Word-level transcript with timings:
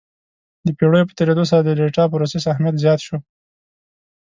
د 0.65 0.67
پېړیو 0.77 1.07
په 1.09 1.13
تېرېدو 1.19 1.43
سره 1.49 1.61
د 1.63 1.69
ډیټا 1.79 2.03
پروسس 2.11 2.43
اهمیت 2.47 2.75
زیات 2.83 2.99
شو. 3.07 3.17